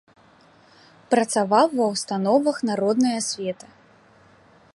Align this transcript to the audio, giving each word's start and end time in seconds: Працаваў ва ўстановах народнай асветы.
Працаваў 1.15 1.65
ва 1.81 1.85
ўстановах 1.93 2.57
народнай 2.71 3.13
асветы. 3.23 3.65